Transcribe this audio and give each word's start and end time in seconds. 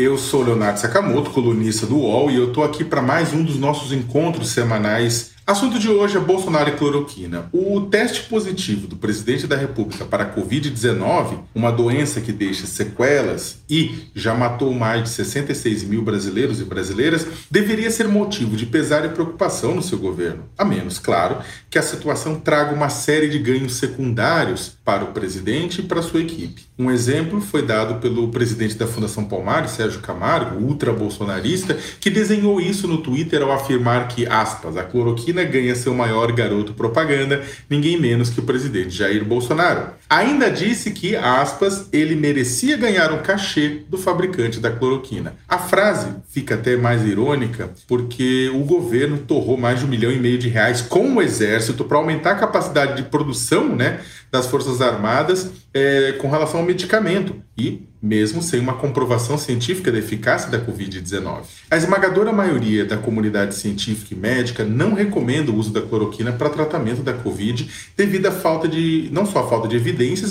Eu 0.00 0.16
sou 0.16 0.42
Leonardo 0.42 0.80
Sakamoto, 0.80 1.30
colunista 1.30 1.84
do 1.84 1.98
UOL, 1.98 2.30
e 2.30 2.36
eu 2.36 2.54
tô 2.54 2.62
aqui 2.62 2.82
para 2.82 3.02
mais 3.02 3.34
um 3.34 3.44
dos 3.44 3.58
nossos 3.58 3.92
encontros 3.92 4.48
semanais 4.48 5.32
Assunto 5.50 5.80
de 5.80 5.90
hoje 5.90 6.16
é 6.16 6.20
Bolsonaro 6.20 6.68
e 6.68 6.76
cloroquina. 6.76 7.48
O 7.52 7.80
teste 7.80 8.22
positivo 8.28 8.86
do 8.86 8.94
presidente 8.94 9.48
da 9.48 9.56
República 9.56 10.04
para 10.04 10.22
a 10.22 10.32
Covid-19, 10.32 11.40
uma 11.52 11.72
doença 11.72 12.20
que 12.20 12.30
deixa 12.30 12.68
sequelas 12.68 13.58
e 13.68 14.06
já 14.14 14.32
matou 14.32 14.72
mais 14.72 15.02
de 15.02 15.08
66 15.08 15.82
mil 15.82 16.02
brasileiros 16.02 16.60
e 16.60 16.64
brasileiras, 16.64 17.26
deveria 17.50 17.90
ser 17.90 18.06
motivo 18.06 18.56
de 18.56 18.64
pesar 18.64 19.04
e 19.04 19.08
preocupação 19.08 19.74
no 19.74 19.82
seu 19.82 19.98
governo. 19.98 20.44
A 20.56 20.64
menos, 20.64 21.00
claro, 21.00 21.38
que 21.68 21.80
a 21.80 21.82
situação 21.82 22.36
traga 22.36 22.72
uma 22.72 22.88
série 22.88 23.28
de 23.28 23.40
ganhos 23.40 23.74
secundários 23.74 24.78
para 24.84 25.02
o 25.02 25.08
presidente 25.08 25.80
e 25.80 25.84
para 25.84 26.00
sua 26.00 26.20
equipe. 26.20 26.62
Um 26.78 26.92
exemplo 26.92 27.40
foi 27.40 27.62
dado 27.62 28.00
pelo 28.00 28.28
presidente 28.28 28.76
da 28.76 28.86
Fundação 28.86 29.24
Palmares, 29.24 29.72
Sérgio 29.72 30.00
Camargo, 30.00 30.64
ultra-bolsonarista, 30.64 31.76
que 32.00 32.08
desenhou 32.08 32.60
isso 32.60 32.86
no 32.86 32.98
Twitter 32.98 33.42
ao 33.42 33.50
afirmar 33.50 34.06
que, 34.06 34.26
aspas, 34.26 34.76
a 34.76 34.84
cloroquina 34.84 35.39
ganha 35.44 35.74
seu 35.74 35.94
maior 35.94 36.32
garoto 36.32 36.74
propaganda, 36.74 37.42
ninguém 37.68 37.98
menos 37.98 38.30
que 38.30 38.40
o 38.40 38.44
presidente 38.44 38.96
Jair 38.96 39.24
Bolsonaro. 39.24 39.99
Ainda 40.10 40.50
disse 40.50 40.90
que, 40.90 41.14
aspas, 41.14 41.88
ele 41.92 42.16
merecia 42.16 42.76
ganhar 42.76 43.12
um 43.12 43.22
cachê 43.22 43.82
do 43.88 43.96
fabricante 43.96 44.58
da 44.58 44.68
cloroquina. 44.68 45.36
A 45.48 45.56
frase 45.56 46.08
fica 46.28 46.56
até 46.56 46.76
mais 46.76 47.06
irônica 47.06 47.70
porque 47.86 48.50
o 48.52 48.64
governo 48.64 49.18
torrou 49.18 49.56
mais 49.56 49.78
de 49.78 49.84
um 49.84 49.88
milhão 49.88 50.10
e 50.10 50.18
meio 50.18 50.36
de 50.36 50.48
reais 50.48 50.82
com 50.82 51.14
o 51.14 51.22
exército 51.22 51.84
para 51.84 51.96
aumentar 51.96 52.32
a 52.32 52.40
capacidade 52.40 52.96
de 52.96 53.08
produção 53.08 53.76
né, 53.76 54.00
das 54.32 54.46
Forças 54.46 54.80
Armadas 54.80 55.48
é, 55.72 56.10
com 56.18 56.28
relação 56.28 56.58
ao 56.58 56.66
medicamento. 56.66 57.36
E 57.56 57.88
mesmo 58.02 58.42
sem 58.42 58.58
uma 58.58 58.74
comprovação 58.74 59.36
científica 59.36 59.92
da 59.92 59.98
eficácia 59.98 60.50
da 60.50 60.58
Covid-19. 60.58 61.42
A 61.70 61.76
esmagadora 61.76 62.32
maioria 62.32 62.84
da 62.84 62.96
comunidade 62.96 63.54
científica 63.54 64.14
e 64.14 64.16
médica 64.16 64.64
não 64.64 64.94
recomenda 64.94 65.50
o 65.50 65.56
uso 65.56 65.70
da 65.70 65.82
cloroquina 65.82 66.32
para 66.32 66.48
tratamento 66.48 67.02
da 67.02 67.12
Covid 67.12 67.68
devido 67.96 68.26
à 68.26 68.32
falta 68.32 68.66
de, 68.66 69.10
não 69.12 69.26
só 69.26 69.40
à 69.40 69.48
falta 69.48 69.68
de 69.68 69.76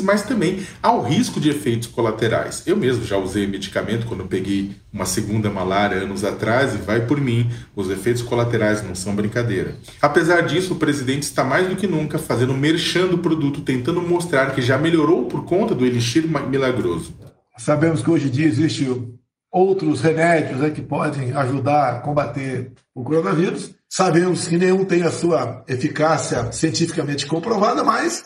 mas 0.02 0.24
também 0.24 0.66
ao 0.82 1.02
risco 1.04 1.40
de 1.40 1.50
efeitos 1.50 1.88
colaterais. 1.88 2.64
Eu 2.66 2.76
mesmo 2.76 3.06
já 3.06 3.18
usei 3.18 3.46
medicamento 3.48 4.06
quando 4.06 4.26
peguei 4.26 4.72
uma 4.92 5.06
segunda 5.06 5.50
malária 5.50 5.98
anos 5.98 6.24
atrás 6.24 6.74
e 6.74 6.78
vai 6.78 7.06
por 7.06 7.20
mim, 7.20 7.50
os 7.76 7.90
efeitos 7.90 8.22
colaterais 8.22 8.84
não 8.84 8.96
são 8.96 9.16
brincadeira. 9.16 9.76
Apesar 10.02 10.42
disso, 10.42 10.74
o 10.74 10.78
presidente 10.78 11.24
está 11.24 11.44
mais 11.44 11.68
do 11.68 11.76
que 11.76 11.88
nunca 11.88 12.18
fazendo 12.18 12.54
merchan 12.54 13.08
do 13.08 13.18
produto, 13.20 13.62
tentando 13.62 14.02
mostrar 14.02 14.54
que 14.54 14.62
já 14.62 14.78
melhorou 14.78 15.26
por 15.26 15.46
conta 15.46 15.76
do 15.76 15.86
elixir 15.86 16.26
milagroso. 16.28 17.14
Sabemos 17.58 18.02
que 18.02 18.10
hoje 18.10 18.28
em 18.28 18.32
dia 18.32 18.48
existem 18.48 19.20
outros 19.52 20.02
remédios 20.02 20.60
né, 20.60 20.70
que 20.70 20.82
podem 20.82 21.34
ajudar 21.34 21.90
a 21.90 22.00
combater 22.00 22.72
o 22.94 23.04
coronavírus. 23.04 23.74
Sabemos 23.90 24.48
que 24.48 24.58
nenhum 24.58 24.86
tem 24.86 25.04
a 25.04 25.12
sua 25.12 25.64
eficácia 25.68 26.52
cientificamente 26.52 27.26
comprovada, 27.26 27.84
mas 27.84 28.24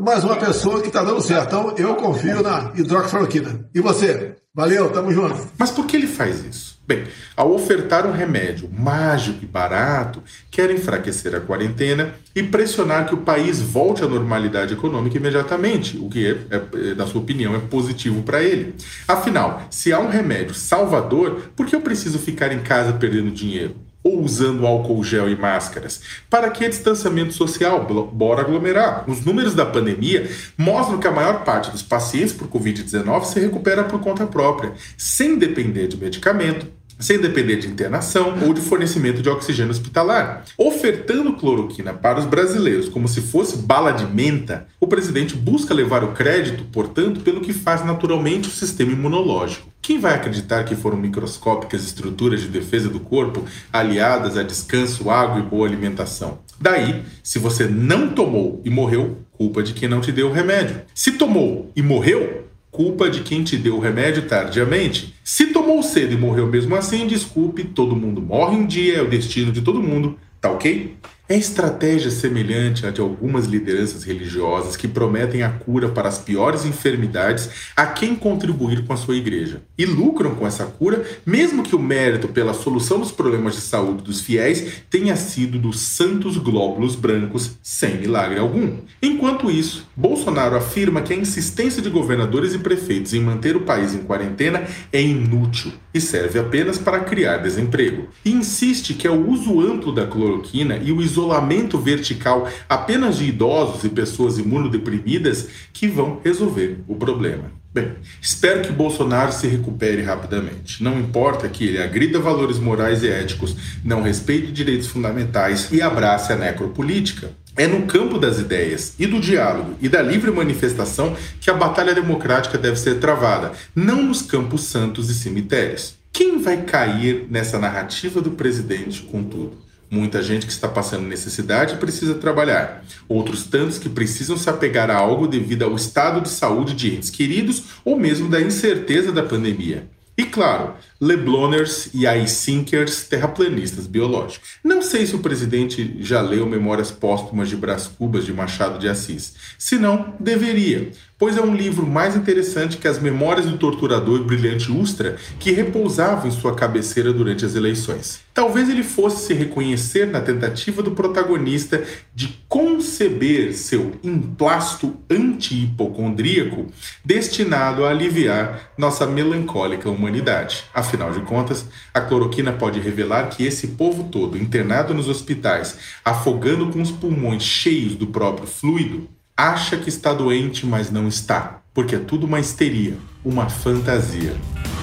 mais 0.00 0.24
uma 0.24 0.36
pessoa 0.36 0.80
que 0.80 0.88
está 0.88 1.02
dando 1.02 1.20
certo. 1.20 1.46
Então, 1.46 1.74
eu 1.76 1.94
confio 1.94 2.42
na 2.42 2.72
hidroxicloroquina. 2.74 3.68
E 3.74 3.80
você? 3.80 4.36
Valeu, 4.54 4.90
tamo 4.90 5.12
junto. 5.12 5.48
Mas 5.58 5.70
por 5.70 5.86
que 5.86 5.96
ele 5.96 6.06
faz 6.06 6.44
isso? 6.44 6.80
Bem, 6.86 7.04
ao 7.36 7.52
ofertar 7.52 8.04
um 8.04 8.10
remédio 8.10 8.68
mágico 8.68 9.44
e 9.44 9.46
barato, 9.46 10.20
quer 10.50 10.72
enfraquecer 10.72 11.36
a 11.36 11.40
quarentena 11.40 12.14
e 12.34 12.42
pressionar 12.42 13.06
que 13.06 13.14
o 13.14 13.18
país 13.18 13.60
volte 13.60 14.02
à 14.02 14.08
normalidade 14.08 14.74
econômica 14.74 15.16
imediatamente, 15.16 15.96
o 15.98 16.08
que, 16.08 16.26
é, 16.26 16.90
é 16.90 16.94
na 16.94 17.06
sua 17.06 17.20
opinião, 17.20 17.54
é 17.54 17.60
positivo 17.60 18.24
para 18.24 18.42
ele. 18.42 18.74
Afinal, 19.06 19.62
se 19.70 19.92
há 19.92 20.00
um 20.00 20.08
remédio 20.08 20.52
salvador, 20.52 21.52
por 21.54 21.66
que 21.66 21.76
eu 21.76 21.80
preciso 21.80 22.18
ficar 22.18 22.52
em 22.52 22.58
casa 22.58 22.92
perdendo 22.94 23.30
dinheiro? 23.30 23.76
Ou 24.02 24.22
usando 24.22 24.66
álcool 24.66 25.02
gel 25.04 25.28
e 25.28 25.36
máscaras? 25.36 26.00
Para 26.28 26.50
que 26.50 26.68
distanciamento 26.68 27.32
social? 27.32 27.86
Bora 28.12 28.42
aglomerar. 28.42 29.04
Os 29.08 29.24
números 29.24 29.54
da 29.54 29.66
pandemia 29.66 30.30
mostram 30.56 30.98
que 30.98 31.06
a 31.06 31.12
maior 31.12 31.44
parte 31.44 31.70
dos 31.70 31.82
pacientes 31.82 32.32
por 32.32 32.48
Covid-19 32.48 33.24
se 33.24 33.40
recupera 33.40 33.84
por 33.84 34.00
conta 34.00 34.26
própria, 34.26 34.72
sem 34.96 35.38
depender 35.38 35.88
de 35.88 35.96
medicamento, 35.96 36.79
sem 37.00 37.18
depender 37.18 37.56
de 37.56 37.66
internação 37.66 38.34
ou 38.46 38.54
de 38.54 38.60
fornecimento 38.60 39.22
de 39.22 39.28
oxigênio 39.28 39.70
hospitalar. 39.70 40.44
Ofertando 40.56 41.32
cloroquina 41.32 41.92
para 41.92 42.20
os 42.20 42.26
brasileiros 42.26 42.88
como 42.88 43.08
se 43.08 43.20
fosse 43.20 43.56
bala 43.56 43.90
de 43.90 44.06
menta, 44.06 44.66
o 44.78 44.86
presidente 44.86 45.34
busca 45.34 45.74
levar 45.74 46.04
o 46.04 46.12
crédito, 46.12 46.64
portanto, 46.70 47.20
pelo 47.20 47.40
que 47.40 47.52
faz 47.52 47.84
naturalmente 47.84 48.48
o 48.48 48.52
sistema 48.52 48.92
imunológico. 48.92 49.70
Quem 49.82 49.98
vai 49.98 50.14
acreditar 50.14 50.64
que 50.64 50.76
foram 50.76 50.98
microscópicas 50.98 51.82
estruturas 51.82 52.42
de 52.42 52.48
defesa 52.48 52.88
do 52.88 53.00
corpo 53.00 53.44
aliadas 53.72 54.36
a 54.36 54.42
descanso, 54.42 55.08
água 55.08 55.40
e 55.40 55.42
boa 55.42 55.66
alimentação? 55.66 56.38
Daí, 56.60 57.02
se 57.22 57.38
você 57.38 57.66
não 57.66 58.08
tomou 58.08 58.60
e 58.62 58.68
morreu, 58.68 59.18
culpa 59.32 59.62
de 59.62 59.72
quem 59.72 59.88
não 59.88 60.02
te 60.02 60.12
deu 60.12 60.28
o 60.28 60.32
remédio. 60.32 60.82
Se 60.94 61.12
tomou 61.12 61.72
e 61.74 61.80
morreu, 61.80 62.49
culpa 62.70 63.10
de 63.10 63.20
quem 63.20 63.42
te 63.42 63.56
deu 63.56 63.76
o 63.76 63.80
remédio 63.80 64.22
tardiamente. 64.22 65.14
Se 65.24 65.46
tomou 65.46 65.82
cedo 65.82 66.14
e 66.14 66.16
morreu 66.16 66.46
mesmo 66.46 66.74
assim, 66.76 67.06
desculpe, 67.06 67.64
todo 67.64 67.96
mundo 67.96 68.20
morre 68.20 68.56
um 68.56 68.66
dia, 68.66 68.98
é 68.98 69.02
o 69.02 69.08
destino 69.08 69.52
de 69.52 69.60
todo 69.60 69.82
mundo, 69.82 70.18
tá 70.40 70.50
ok? 70.50 70.96
É 71.30 71.36
estratégia 71.36 72.10
semelhante 72.10 72.84
à 72.84 72.90
de 72.90 73.00
algumas 73.00 73.46
lideranças 73.46 74.02
religiosas 74.02 74.74
que 74.74 74.88
prometem 74.88 75.44
a 75.44 75.48
cura 75.48 75.88
para 75.88 76.08
as 76.08 76.18
piores 76.18 76.64
enfermidades 76.64 77.48
a 77.76 77.86
quem 77.86 78.16
contribuir 78.16 78.84
com 78.84 78.92
a 78.92 78.96
sua 78.96 79.14
igreja. 79.14 79.62
E 79.78 79.86
lucram 79.86 80.34
com 80.34 80.44
essa 80.44 80.64
cura, 80.64 81.04
mesmo 81.24 81.62
que 81.62 81.76
o 81.76 81.78
mérito 81.78 82.26
pela 82.26 82.52
solução 82.52 82.98
dos 82.98 83.12
problemas 83.12 83.54
de 83.54 83.60
saúde 83.60 84.02
dos 84.02 84.20
fiéis 84.20 84.82
tenha 84.90 85.14
sido 85.14 85.56
dos 85.56 85.78
santos 85.78 86.36
glóbulos 86.36 86.96
brancos, 86.96 87.52
sem 87.62 87.98
milagre 87.98 88.40
algum. 88.40 88.78
Enquanto 89.00 89.52
isso, 89.52 89.86
Bolsonaro 89.94 90.56
afirma 90.56 91.00
que 91.00 91.12
a 91.12 91.16
insistência 91.16 91.80
de 91.80 91.90
governadores 91.90 92.54
e 92.54 92.58
prefeitos 92.58 93.14
em 93.14 93.20
manter 93.20 93.54
o 93.54 93.60
país 93.60 93.94
em 93.94 94.02
quarentena 94.02 94.64
é 94.92 95.00
inútil 95.00 95.70
e 95.94 96.00
serve 96.00 96.40
apenas 96.40 96.76
para 96.76 97.00
criar 97.00 97.36
desemprego. 97.36 98.08
E 98.24 98.32
insiste 98.32 98.94
que 98.94 99.06
é 99.06 99.10
o 99.10 99.28
uso 99.28 99.60
amplo 99.60 99.92
da 99.92 100.08
cloroquina 100.08 100.76
e 100.76 100.90
o 100.90 101.00
isolamento 101.00 101.19
isolamento 101.20 101.78
vertical 101.78 102.48
apenas 102.68 103.18
de 103.18 103.26
idosos 103.26 103.84
e 103.84 103.88
pessoas 103.90 104.38
imunodeprimidas 104.38 105.48
que 105.72 105.86
vão 105.86 106.20
resolver 106.24 106.78
o 106.88 106.94
problema. 106.94 107.60
Bem, 107.72 107.92
espero 108.20 108.62
que 108.62 108.72
Bolsonaro 108.72 109.30
se 109.30 109.46
recupere 109.46 110.02
rapidamente. 110.02 110.82
Não 110.82 110.98
importa 110.98 111.48
que 111.48 111.68
ele 111.68 111.80
agrida 111.80 112.18
valores 112.18 112.58
morais 112.58 113.04
e 113.04 113.08
éticos, 113.08 113.54
não 113.84 114.02
respeite 114.02 114.50
direitos 114.50 114.88
fundamentais 114.88 115.68
e 115.70 115.80
abrace 115.80 116.32
a 116.32 116.36
necropolítica. 116.36 117.30
É 117.56 117.68
no 117.68 117.86
campo 117.86 118.18
das 118.18 118.40
ideias 118.40 118.94
e 118.98 119.06
do 119.06 119.20
diálogo 119.20 119.76
e 119.80 119.88
da 119.88 120.02
livre 120.02 120.32
manifestação 120.32 121.16
que 121.40 121.50
a 121.50 121.54
batalha 121.54 121.94
democrática 121.94 122.58
deve 122.58 122.76
ser 122.76 122.98
travada, 122.98 123.52
não 123.74 124.02
nos 124.02 124.22
campos 124.22 124.64
santos 124.64 125.08
e 125.08 125.14
cemitérios. 125.14 125.94
Quem 126.12 126.42
vai 126.42 126.62
cair 126.62 127.26
nessa 127.30 127.56
narrativa 127.56 128.20
do 128.20 128.32
presidente, 128.32 129.02
contudo? 129.02 129.69
Muita 129.90 130.22
gente 130.22 130.46
que 130.46 130.52
está 130.52 130.68
passando 130.68 131.08
necessidade 131.08 131.74
precisa 131.74 132.14
trabalhar. 132.14 132.84
Outros 133.08 133.42
tantos 133.44 133.76
que 133.76 133.88
precisam 133.88 134.36
se 134.36 134.48
apegar 134.48 134.88
a 134.88 134.96
algo 134.96 135.26
devido 135.26 135.64
ao 135.64 135.74
estado 135.74 136.20
de 136.20 136.28
saúde 136.28 136.74
de 136.74 136.94
entes 136.94 137.10
queridos 137.10 137.64
ou 137.84 137.98
mesmo 137.98 138.28
da 138.28 138.40
incerteza 138.40 139.10
da 139.10 139.24
pandemia. 139.24 139.88
E 140.16 140.24
claro, 140.24 140.74
Lebloners 141.00 141.88
e 141.94 142.06
AI-Sinkers 142.06 143.04
terraplanistas 143.08 143.86
biológicos. 143.86 144.58
Não 144.62 144.82
sei 144.82 145.06
se 145.06 145.16
o 145.16 145.20
presidente 145.20 145.96
já 145.98 146.20
leu 146.20 146.46
Memórias 146.46 146.90
Póstumas 146.90 147.48
de 147.48 147.56
Brás 147.56 147.86
Cubas 147.86 148.26
de 148.26 148.32
Machado 148.32 148.78
de 148.78 148.86
Assis. 148.86 149.34
Se 149.58 149.78
não, 149.78 150.14
deveria, 150.20 150.92
pois 151.20 151.36
é 151.36 151.42
um 151.42 151.54
livro 151.54 151.86
mais 151.86 152.16
interessante 152.16 152.78
que 152.78 152.88
as 152.88 152.98
Memórias 152.98 153.44
do 153.44 153.58
Torturador 153.58 154.24
Brilhante 154.24 154.72
Ustra 154.72 155.16
que 155.38 155.52
repousava 155.52 156.26
em 156.26 156.30
sua 156.30 156.54
cabeceira 156.54 157.12
durante 157.12 157.44
as 157.44 157.54
eleições. 157.54 158.20
Talvez 158.32 158.70
ele 158.70 158.82
fosse 158.82 159.26
se 159.26 159.34
reconhecer 159.34 160.06
na 160.06 160.22
tentativa 160.22 160.82
do 160.82 160.92
protagonista 160.92 161.84
de 162.14 162.40
conceber 162.48 163.52
seu 163.52 163.92
emplasto 164.02 164.96
anti-hipocondríaco 165.10 166.68
destinado 167.04 167.84
a 167.84 167.90
aliviar 167.90 168.70
nossa 168.78 169.06
melancólica 169.06 169.90
humanidade. 169.90 170.64
Afinal 170.72 171.12
de 171.12 171.20
contas, 171.20 171.66
a 171.92 172.00
cloroquina 172.00 172.50
pode 172.50 172.80
revelar 172.80 173.28
que 173.28 173.44
esse 173.44 173.68
povo 173.68 174.04
todo, 174.04 174.38
internado 174.38 174.94
nos 174.94 175.06
hospitais, 175.06 175.76
afogando 176.02 176.70
com 176.70 176.80
os 176.80 176.90
pulmões 176.90 177.42
cheios 177.42 177.94
do 177.94 178.06
próprio 178.06 178.46
fluido, 178.46 179.06
acha 179.36 179.76
que 179.76 179.88
está 179.88 180.12
doente, 180.12 180.66
mas 180.66 180.90
não 180.90 181.08
está, 181.08 181.62
porque 181.72 181.96
é 181.96 181.98
tudo 181.98 182.26
uma 182.26 182.40
histeria, 182.40 182.96
uma 183.24 183.48
fantasia, 183.48 184.36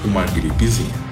uma 0.04 0.24
gripezinha. 0.26 1.07